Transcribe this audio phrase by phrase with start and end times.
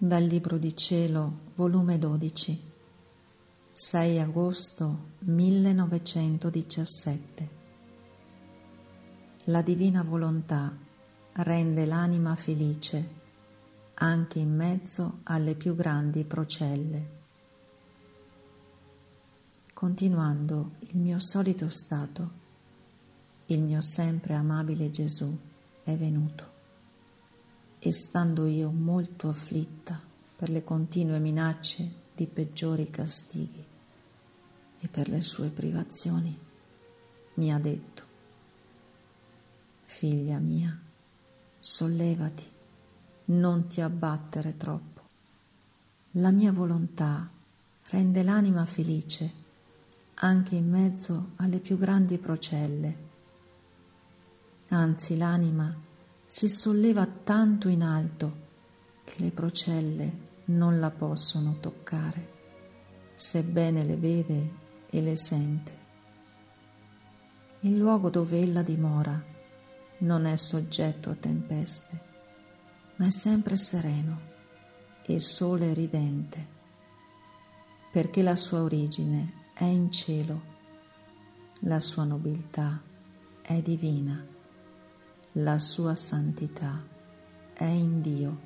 [0.00, 2.62] Dal Libro di Cielo, volume 12,
[3.72, 7.48] 6 agosto 1917.
[9.46, 10.72] La divina volontà
[11.32, 13.16] rende l'anima felice
[13.94, 17.08] anche in mezzo alle più grandi procelle.
[19.72, 22.30] Continuando il mio solito stato,
[23.46, 25.36] il mio sempre amabile Gesù
[25.82, 26.57] è venuto
[27.78, 30.00] e stando io molto afflitta
[30.36, 33.64] per le continue minacce di peggiori castighi
[34.80, 36.38] e per le sue privazioni,
[37.34, 38.02] mi ha detto,
[39.82, 40.76] figlia mia,
[41.58, 42.44] sollevati,
[43.26, 45.02] non ti abbattere troppo.
[46.12, 47.28] La mia volontà
[47.90, 49.46] rende l'anima felice
[50.20, 53.06] anche in mezzo alle più grandi procelle.
[54.68, 55.86] Anzi, l'anima
[56.30, 58.46] si solleva tanto in alto
[59.02, 62.32] che le procelle non la possono toccare,
[63.14, 64.52] sebbene le vede
[64.90, 65.78] e le sente.
[67.60, 69.24] Il luogo dove ella dimora
[70.00, 72.02] non è soggetto a tempeste,
[72.96, 74.20] ma è sempre sereno
[75.06, 76.46] e sole ridente,
[77.90, 80.42] perché la sua origine è in cielo,
[81.60, 82.82] la sua nobiltà
[83.40, 84.36] è divina
[85.38, 86.84] la sua santità
[87.52, 88.40] è in Dio,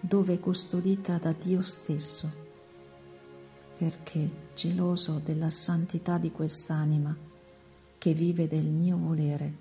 [0.00, 2.30] dove è custodita da Dio stesso,
[3.76, 7.14] perché geloso della santità di quest'anima
[7.98, 9.58] che vive del mio volere,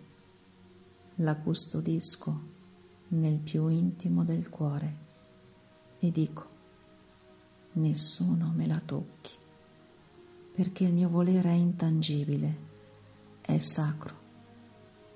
[1.16, 2.52] la custodisco
[3.10, 4.98] nel più intimo del cuore
[6.00, 6.50] e dico,
[7.74, 9.34] nessuno me la tocchi,
[10.54, 12.58] perché il mio volere è intangibile,
[13.42, 14.23] è sacro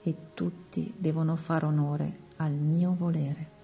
[0.02, 3.57] e tutti devono fare onore al mio volere.